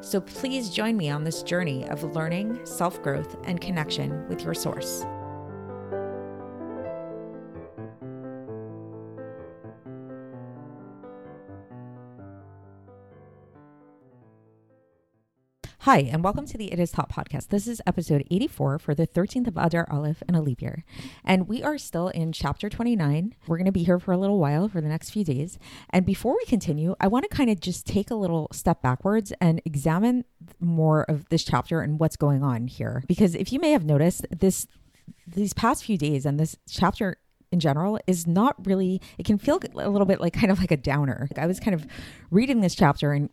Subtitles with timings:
[0.00, 4.54] So please join me on this journey of learning, self growth, and connection with your
[4.54, 5.04] source.
[15.84, 17.48] Hi, and welcome to the It Is Taught podcast.
[17.48, 20.82] This is episode 84 for the 13th of Adar Aleph in a leap year.
[21.22, 23.34] And we are still in chapter 29.
[23.46, 25.58] We're going to be here for a little while for the next few days.
[25.90, 29.30] And before we continue, I want to kind of just take a little step backwards
[29.42, 30.24] and examine
[30.58, 33.04] more of this chapter and what's going on here.
[33.06, 34.66] Because if you may have noticed, this
[35.26, 37.18] these past few days and this chapter
[37.52, 40.70] in general is not really it can feel a little bit like kind of like
[40.70, 41.86] a downer i was kind of
[42.30, 43.28] reading this chapter and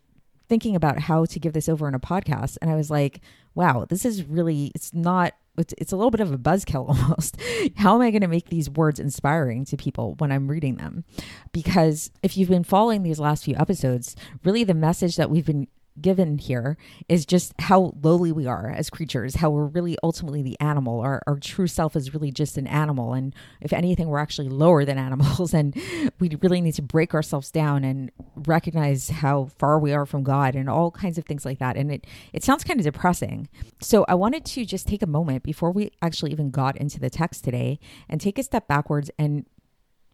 [0.51, 3.21] thinking about how to give this over in a podcast and I was like,
[3.55, 7.37] wow, this is really it's not it's, it's a little bit of a buzzkill almost.
[7.77, 11.05] how am I going to make these words inspiring to people when I'm reading them?
[11.53, 15.69] Because if you've been following these last few episodes, really the message that we've been
[15.99, 16.77] given here
[17.09, 21.01] is just how lowly we are as creatures, how we're really ultimately the animal.
[21.01, 23.13] Our, our true self is really just an animal.
[23.13, 25.53] And if anything, we're actually lower than animals.
[25.53, 25.75] And
[26.19, 30.55] we really need to break ourselves down and recognize how far we are from God
[30.55, 31.75] and all kinds of things like that.
[31.75, 33.49] And it, it sounds kind of depressing.
[33.81, 37.09] So I wanted to just take a moment before we actually even got into the
[37.09, 39.45] text today and take a step backwards and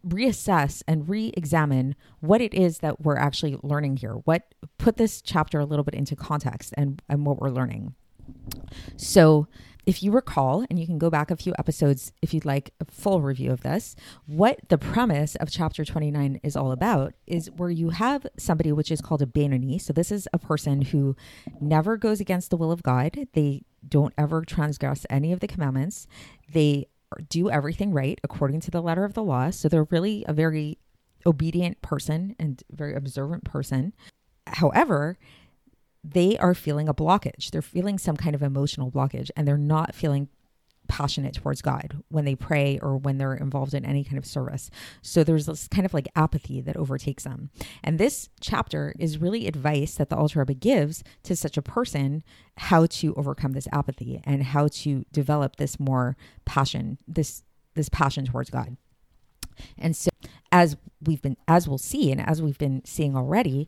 [0.07, 4.13] reassess and re-examine what it is that we're actually learning here.
[4.13, 7.95] What put this chapter a little bit into context and, and what we're learning.
[8.95, 9.47] So
[9.87, 12.85] if you recall and you can go back a few episodes if you'd like a
[12.85, 13.95] full review of this
[14.25, 18.91] what the premise of chapter 29 is all about is where you have somebody which
[18.91, 19.79] is called a Benoni.
[19.79, 21.15] So this is a person who
[21.61, 23.17] never goes against the will of god.
[23.31, 26.05] They don't ever transgress any of the commandments.
[26.51, 26.87] They
[27.29, 29.49] do everything right according to the letter of the law.
[29.49, 30.77] So they're really a very
[31.25, 33.93] obedient person and very observant person.
[34.47, 35.17] However,
[36.03, 37.51] they are feeling a blockage.
[37.51, 40.29] They're feeling some kind of emotional blockage and they're not feeling
[40.87, 44.69] passionate towards God when they pray or when they're involved in any kind of service.
[45.01, 47.49] So there's this kind of like apathy that overtakes them.
[47.83, 52.23] And this chapter is really advice that the Alter Rebbe gives to such a person
[52.57, 57.43] how to overcome this apathy and how to develop this more passion, this
[57.75, 58.75] this passion towards God.
[59.77, 60.09] And so
[60.51, 63.67] as we've been as we'll see and as we've been seeing already,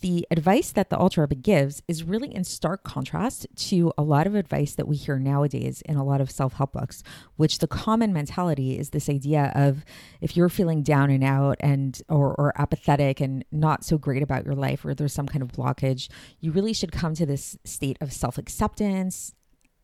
[0.00, 4.26] the advice that the Alter Rebbe gives is really in stark contrast to a lot
[4.26, 7.02] of advice that we hear nowadays in a lot of self help books,
[7.36, 9.84] which the common mentality is this idea of
[10.20, 14.44] if you're feeling down and out and or, or apathetic and not so great about
[14.44, 16.08] your life or there's some kind of blockage,
[16.40, 19.34] you really should come to this state of self acceptance,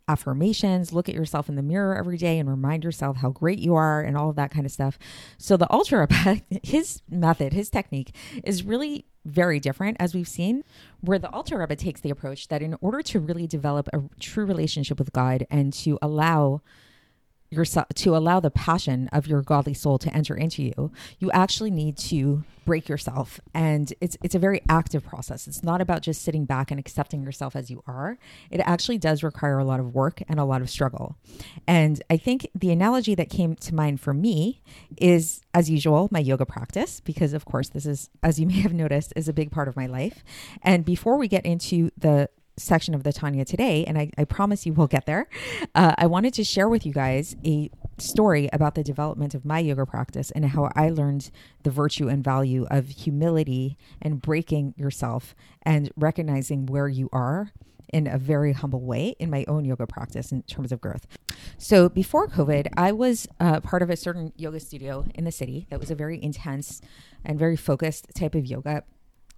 [0.07, 3.75] affirmations, look at yourself in the mirror every day and remind yourself how great you
[3.75, 4.99] are and all of that kind of stuff.
[5.39, 6.07] So the Alter
[6.63, 10.65] his method, his technique is really very different as we've seen,
[11.01, 14.45] where the Alter Rebbe takes the approach that in order to really develop a true
[14.45, 16.61] relationship with God and to allow
[17.55, 21.71] yourself to allow the passion of your godly soul to enter into you you actually
[21.71, 23.41] need to break yourself.
[23.53, 25.47] And it's it's a very active process.
[25.47, 28.19] It's not about just sitting back and accepting yourself as you are.
[28.51, 31.17] It actually does require a lot of work and a lot of struggle.
[31.67, 34.63] And i think the analogy that came to mind for me
[34.97, 38.73] is as usual my yoga practice because of course this is as you may have
[38.73, 40.25] noticed is a big part of my life.
[40.63, 44.67] And before we get into the section of the Tanya today, and I, I promise
[44.67, 45.29] you we'll get there,
[45.75, 49.59] uh, I wanted to share with you guys a story about the development of my
[49.59, 51.31] yoga practice and how I learned
[51.62, 57.53] the virtue and value of humility and breaking yourself and recognizing where you are
[57.93, 61.07] in a very humble way in my own yoga practice in terms of growth.
[61.59, 65.67] So before COVID, I was uh, part of a certain yoga studio in the city
[65.71, 66.81] that was a very intense
[67.25, 68.83] and very focused type of yoga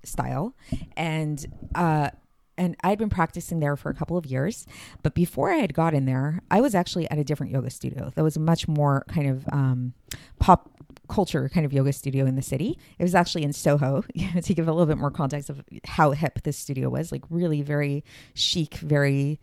[0.04, 0.54] style.
[0.96, 2.10] And uh,
[2.58, 4.66] and I'd been practicing there for a couple of years.
[5.02, 8.12] But before I had got in there, I was actually at a different yoga studio
[8.14, 9.92] that was much more kind of um,
[10.38, 10.70] pop
[11.08, 12.78] culture kind of yoga studio in the city.
[12.98, 14.02] It was actually in Soho,
[14.42, 17.62] to give a little bit more context of how hip this studio was, like really
[17.62, 18.04] very
[18.34, 19.40] chic, very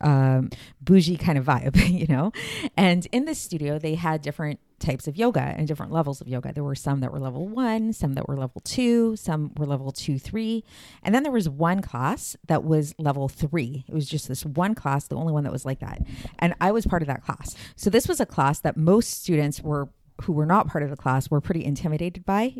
[0.00, 0.50] um,
[0.80, 2.32] bougie kind of vibe, you know?
[2.76, 6.52] And in this studio, they had different types of yoga and different levels of yoga.
[6.52, 9.92] There were some that were level one, some that were level two, some were level
[9.92, 10.64] two, three.
[11.02, 13.84] And then there was one class that was level three.
[13.88, 16.02] It was just this one class, the only one that was like that.
[16.38, 17.56] And I was part of that class.
[17.76, 19.88] So this was a class that most students were
[20.22, 22.54] who were not part of the class were pretty intimidated by.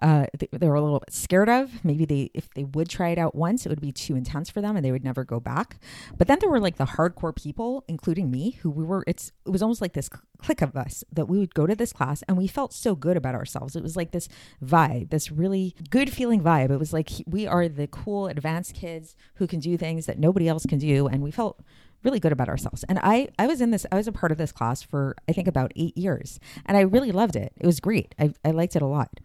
[0.00, 1.84] Uh, they, they, were a little bit scared of.
[1.84, 4.60] Maybe they, if they would try it out once, it would be too intense for
[4.60, 5.78] them, and they would never go back.
[6.16, 9.04] But then there were like the hardcore people, including me, who we were.
[9.06, 10.08] It's it was almost like this
[10.38, 13.16] clique of us that we would go to this class, and we felt so good
[13.16, 13.76] about ourselves.
[13.76, 14.28] It was like this
[14.64, 16.70] vibe, this really good feeling vibe.
[16.70, 20.48] It was like we are the cool advanced kids who can do things that nobody
[20.48, 21.60] else can do, and we felt
[22.04, 22.84] really good about ourselves.
[22.88, 25.32] And I, I was in this, I was a part of this class for, I
[25.32, 26.38] think, about eight years.
[26.66, 27.52] And I really loved it.
[27.56, 28.14] It was great.
[28.18, 29.20] I, I liked it a lot.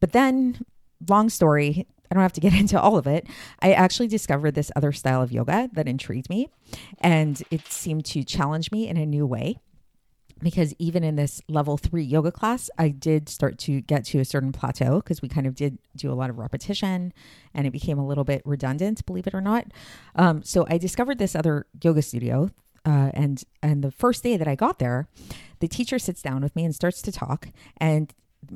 [0.00, 0.64] But then,
[1.08, 3.26] long story, I don't have to get into all of it.
[3.60, 6.48] I actually discovered this other style of yoga that intrigued me.
[6.98, 9.58] And it seemed to challenge me in a new way
[10.42, 14.24] because even in this level three yoga class, I did start to get to a
[14.24, 17.12] certain plateau because we kind of did do a lot of repetition
[17.54, 19.66] and it became a little bit redundant, believe it or not.
[20.16, 22.50] Um, so I discovered this other yoga studio.
[22.86, 25.06] Uh, and and the first day that I got there,
[25.58, 27.48] the teacher sits down with me and starts to talk.
[27.76, 28.14] And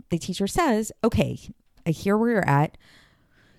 [0.08, 1.38] the teacher says, "Okay,
[1.86, 2.78] I hear where you're at.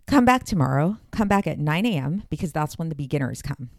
[0.08, 0.98] Come back tomorrow.
[1.12, 2.24] Come back at 9 a.m.
[2.32, 3.70] because that's when the beginners come."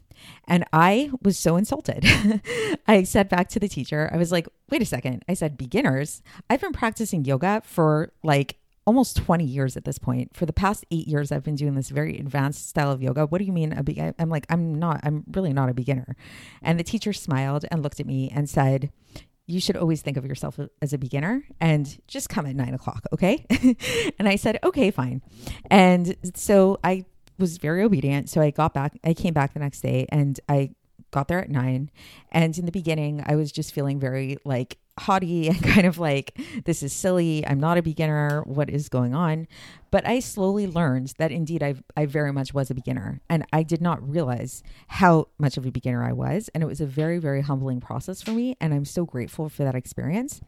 [0.47, 2.05] And I was so insulted.
[2.87, 5.25] I said back to the teacher, I was like, wait a second.
[5.29, 6.23] I said, beginners.
[6.49, 10.35] I've been practicing yoga for like almost 20 years at this point.
[10.35, 13.27] For the past eight years, I've been doing this very advanced style of yoga.
[13.27, 13.73] What do you mean?
[13.73, 16.17] A be- I'm like, I'm not, I'm really not a beginner.
[16.63, 18.91] And the teacher smiled and looked at me and said,
[19.47, 23.05] you should always think of yourself as a beginner and just come at nine o'clock,
[23.13, 23.45] okay?
[24.19, 25.23] and I said, okay, fine.
[25.71, 27.05] And so I
[27.39, 28.31] was very obedient.
[28.31, 30.71] So I got back, I came back the next day and I
[31.11, 31.91] got there at nine.
[32.31, 36.39] And in the beginning, I was just feeling very like haughty and kind of like,
[36.65, 37.47] this is silly.
[37.47, 38.43] I'm not a beginner.
[38.43, 39.47] What is going on?
[39.91, 43.21] But I slowly learned that indeed I, I very much was a beginner.
[43.29, 46.51] And I did not realize how much of a beginner I was.
[46.55, 48.57] And it was a very, very humbling process for me.
[48.61, 50.41] And I'm so grateful for that experience.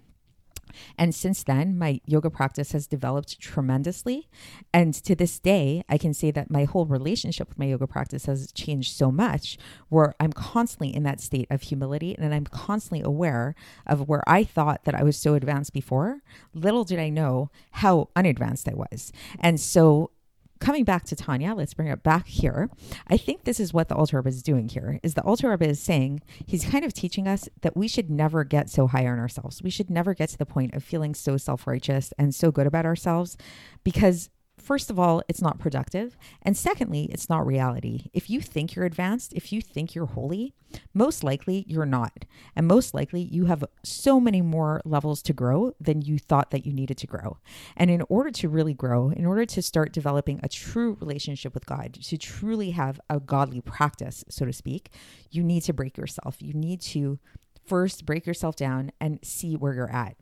[0.97, 4.29] And since then, my yoga practice has developed tremendously.
[4.73, 8.27] And to this day, I can say that my whole relationship with my yoga practice
[8.27, 13.03] has changed so much where I'm constantly in that state of humility and I'm constantly
[13.03, 13.55] aware
[13.87, 16.23] of where I thought that I was so advanced before.
[16.55, 19.13] Little did I know how unadvanced I was.
[19.41, 20.11] And so
[20.61, 22.69] coming back to Tanya, let's bring it back here.
[23.07, 24.99] I think this is what the Alter Rebbe is doing here.
[25.03, 28.45] Is the Alter Rebbe is saying he's kind of teaching us that we should never
[28.45, 29.63] get so high on ourselves.
[29.63, 32.67] We should never get to the point of feeling so self righteous and so good
[32.67, 33.37] about ourselves,
[33.85, 34.31] because
[34.69, 36.15] first of all, it's not productive.
[36.43, 38.11] And secondly, it's not reality.
[38.13, 40.53] If you think you're advanced, if you think you're holy,
[40.93, 42.27] most likely you're not.
[42.55, 46.67] And most likely you have so many more levels to grow than you thought that
[46.67, 47.39] you needed to grow.
[47.79, 51.65] And in order to really grow, in order to start developing a true relationship with
[51.65, 54.91] God, to truly have a godly practice, so to speak,
[55.31, 56.43] you need to break yourself.
[56.43, 57.19] You need to
[57.67, 60.17] first break yourself down and see where you're at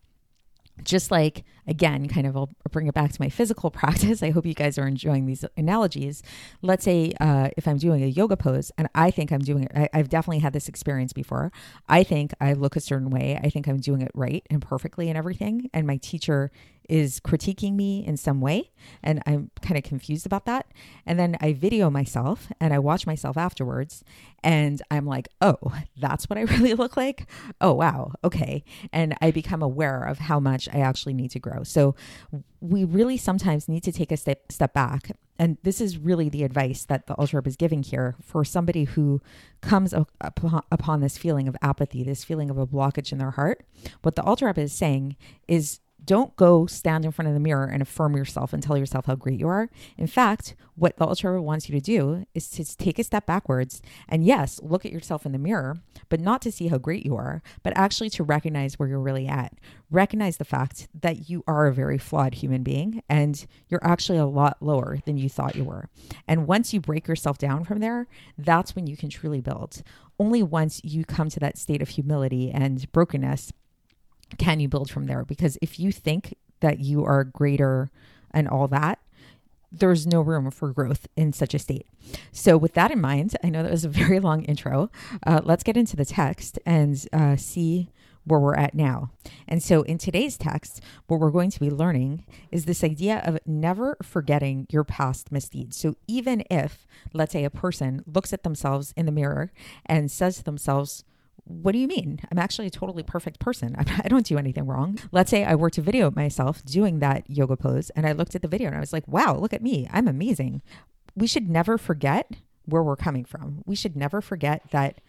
[0.82, 4.23] just like again kind of i'll bring it back to my physical practice.
[4.23, 6.23] I hope you guys are enjoying these analogies.
[6.62, 9.73] Let's say uh, if i'm doing a yoga pose and i think i'm doing it
[9.75, 11.52] I, i've definitely had this experience before.
[11.88, 13.38] I think i look a certain way.
[13.43, 15.70] I think i'm doing it right and perfectly and everything.
[15.72, 16.50] And my teacher
[16.88, 18.70] is critiquing me in some way
[19.02, 20.66] and I'm kind of confused about that.
[21.05, 24.05] And then I video myself and I watch myself afterwards
[24.43, 25.58] and I'm like, "Oh,
[25.96, 27.28] that's what I really look like?
[27.60, 28.12] Oh, wow.
[28.22, 31.62] Okay." And I become aware of how much I actually need to grow.
[31.62, 31.94] So
[32.60, 36.44] we really sometimes need to take a step step back and this is really the
[36.44, 39.20] advice that the Rebbe is giving here for somebody who
[39.60, 43.64] comes upon, upon this feeling of apathy, this feeling of a blockage in their heart.
[44.02, 45.16] What the Rebbe is saying
[45.46, 49.06] is don't go stand in front of the mirror and affirm yourself and tell yourself
[49.06, 49.69] how great you are.
[49.98, 53.82] In fact, what the Alter wants you to do is to take a step backwards
[54.08, 57.17] and yes, look at yourself in the mirror, but not to see how great you
[57.17, 59.55] are, but actually to recognize where you're really at.
[59.91, 64.26] Recognize the fact that you are a very flawed human being and you're actually a
[64.26, 65.88] lot lower than you thought you were.
[66.29, 68.06] And once you break yourself down from there,
[68.38, 69.82] that's when you can truly build.
[70.19, 73.53] Only once you come to that state of humility and brokenness
[74.38, 75.24] can you build from there?
[75.24, 77.90] Because if you think that you are greater
[78.30, 78.98] and all that,
[79.72, 81.86] there's no room for growth in such a state.
[82.32, 84.90] So, with that in mind, I know that was a very long intro.
[85.26, 87.90] Uh, let's get into the text and uh, see
[88.26, 89.10] where we're at now.
[89.46, 93.38] And so in today's text, what we're going to be learning is this idea of
[93.46, 95.76] never forgetting your past misdeeds.
[95.76, 99.52] So even if, let's say, a person looks at themselves in the mirror
[99.86, 101.04] and says to themselves,
[101.46, 102.20] what do you mean?
[102.31, 103.76] I'm actually a totally perfect person.
[103.79, 104.98] I don't do anything wrong.
[105.12, 108.43] Let's say I were to video myself doing that yoga pose and I looked at
[108.43, 109.88] the video and I was like, wow, look at me.
[109.93, 110.62] I'm amazing.
[111.15, 112.31] We should never forget
[112.65, 113.62] where we're coming from.
[113.65, 115.00] We should never forget that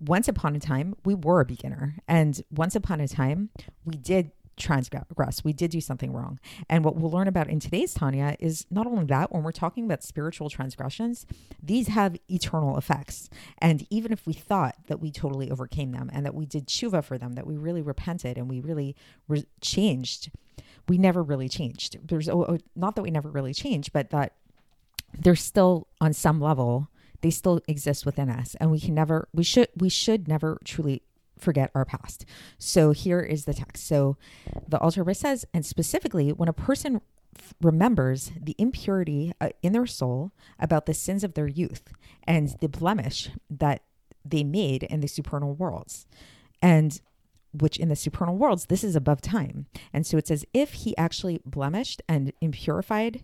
[0.00, 1.96] once upon a time, we were a beginner.
[2.08, 3.50] And once upon a time,
[3.84, 5.44] we did transgress.
[5.44, 6.38] We did do something wrong.
[6.68, 9.84] And what we'll learn about in today's Tanya is not only that, when we're talking
[9.84, 11.26] about spiritual transgressions,
[11.62, 13.28] these have eternal effects.
[13.58, 17.04] And even if we thought that we totally overcame them and that we did tshuva
[17.04, 18.96] for them, that we really repented and we really
[19.28, 20.30] re- changed,
[20.88, 21.98] we never really changed.
[22.06, 24.34] There's oh, oh, not that we never really changed, but that
[25.18, 26.88] there's still on some level
[27.20, 31.00] they still exist within us and we can never we should we should never truly
[31.38, 32.24] forget our past.
[32.58, 33.86] So here is the text.
[33.86, 34.16] So
[34.68, 37.00] the Alter says and specifically when a person
[37.60, 41.92] remembers the impurity uh, in their soul about the sins of their youth
[42.24, 43.82] and the blemish that
[44.24, 46.06] they made in the supernal worlds.
[46.62, 47.00] And
[47.52, 49.66] which in the supernal worlds this is above time.
[49.92, 53.22] And so it says if he actually blemished and impurified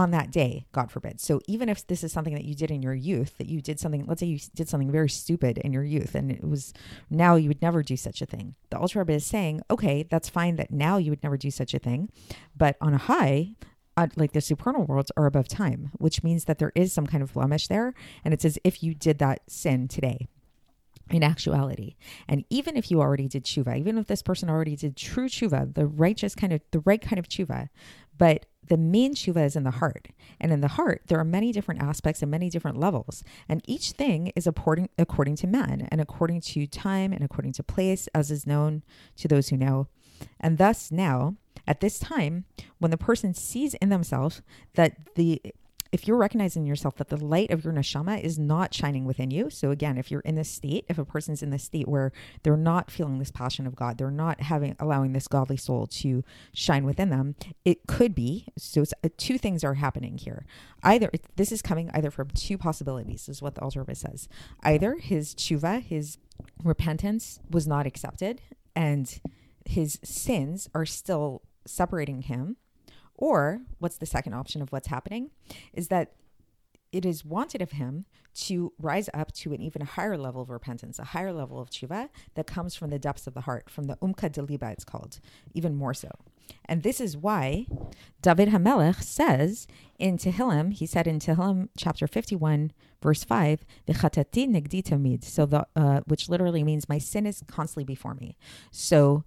[0.00, 1.20] on that day, God forbid.
[1.20, 3.78] So even if this is something that you did in your youth, that you did
[3.78, 6.72] something, let's say you did something very stupid in your youth and it was
[7.10, 8.54] now you would never do such a thing.
[8.70, 11.74] The Alter Rebbe is saying, okay, that's fine that now you would never do such
[11.74, 12.10] a thing.
[12.56, 13.56] But on a high,
[13.98, 17.22] uh, like the supernal worlds are above time, which means that there is some kind
[17.22, 17.92] of blemish there.
[18.24, 20.28] And it's as if you did that sin today
[21.10, 21.96] in actuality.
[22.26, 25.74] And even if you already did tshuva, even if this person already did true tshuva,
[25.74, 27.68] the righteous kind of, the right kind of tshuva,
[28.16, 30.08] but the main tshuva is in the heart.
[30.40, 33.24] And in the heart, there are many different aspects and many different levels.
[33.48, 37.62] And each thing is according, according to man and according to time and according to
[37.62, 38.82] place, as is known
[39.16, 39.88] to those who know.
[40.38, 41.36] And thus, now,
[41.66, 42.44] at this time,
[42.78, 44.42] when the person sees in themselves
[44.74, 45.40] that the
[45.92, 49.50] if you're recognizing yourself that the light of your neshama is not shining within you,
[49.50, 52.56] so again, if you're in this state, if a person's in this state where they're
[52.56, 56.84] not feeling this passion of God, they're not having allowing this godly soul to shine
[56.84, 58.46] within them, it could be.
[58.56, 60.46] So uh, two things are happening here.
[60.82, 64.28] Either this is coming either from two possibilities, is what the Alter says.
[64.62, 66.18] Either his tshuva, his
[66.62, 68.40] repentance, was not accepted,
[68.76, 69.20] and
[69.64, 72.56] his sins are still separating him
[73.20, 75.30] or what's the second option of what's happening
[75.72, 76.12] is that
[76.92, 80.98] it is wanted of him to rise up to an even higher level of repentance,
[80.98, 83.96] a higher level of tshuva that comes from the depths of the heart, from the
[83.96, 85.20] umka deliba, it's called,
[85.54, 86.10] even more so.
[86.64, 87.66] And this is why
[88.22, 92.72] David Hamelech says in Tehillim, he said in Tehillim chapter 51,
[93.02, 97.84] verse 5, V'chatati negdi tamid, so the, uh, which literally means my sin is constantly
[97.84, 98.36] before me.
[98.72, 99.24] So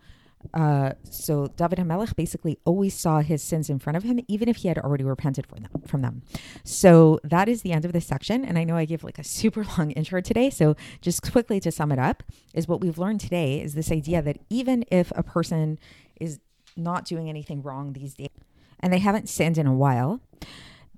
[0.53, 4.57] uh, so David Hamelech basically always saw his sins in front of him, even if
[4.57, 6.21] he had already repented from them, from them.
[6.63, 8.45] So that is the end of this section.
[8.45, 10.49] And I know I gave like a super long intro today.
[10.49, 12.23] So just quickly to sum it up,
[12.53, 15.79] is what we've learned today is this idea that even if a person
[16.19, 16.39] is
[16.75, 18.29] not doing anything wrong these days
[18.79, 20.19] and they haven't sinned in a while,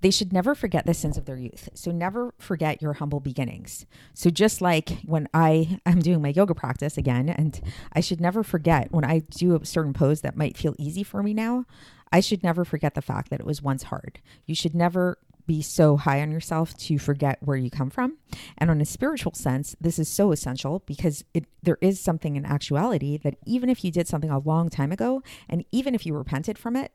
[0.06, 1.68] they should never forget the sins of their youth.
[1.74, 3.88] So never forget your humble beginnings.
[4.14, 7.60] So just like when I am doing my yoga practice again, and
[7.92, 11.24] I should never forget when I do a certain pose that might feel easy for
[11.24, 11.66] me now,
[12.12, 14.20] I should never forget the fact that it was once hard.
[14.46, 18.18] You should never be so high on yourself to forget where you come from.
[18.58, 22.46] And on a spiritual sense, this is so essential because it, there is something in
[22.46, 26.16] actuality that even if you did something a long time ago, and even if you
[26.16, 26.92] repented from it,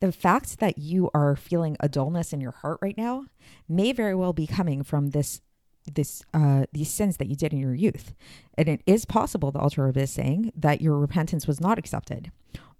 [0.00, 3.26] the fact that you are feeling a dullness in your heart right now
[3.68, 5.40] may very well be coming from this
[5.94, 8.14] this uh, these sins that you did in your youth,
[8.56, 12.30] and it is possible the Alter is saying that your repentance was not accepted,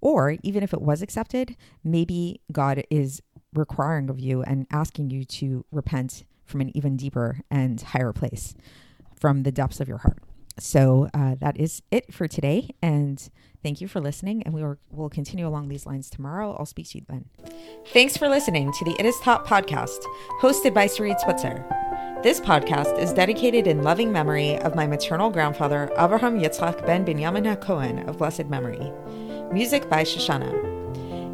[0.01, 3.23] or even if it was accepted, maybe God is
[3.59, 8.55] requiring of you and asking you to repent from an even deeper and higher place
[9.19, 10.19] from the depths of your heart.
[10.59, 12.71] So uh, that is it for today.
[12.83, 13.29] And
[13.63, 14.43] thank you for listening.
[14.43, 16.57] And we will continue along these lines tomorrow.
[16.59, 17.27] I'll speak to you then.
[17.93, 20.01] Thanks for listening to the It Is Taught podcast,
[20.41, 21.65] hosted by Sarit Switzer.
[22.23, 27.61] This podcast is dedicated in loving memory of my maternal grandfather, Abraham Yitzchak ben Binyamin
[27.61, 28.93] Cohen of blessed memory.
[29.53, 30.78] Music by Shoshannah.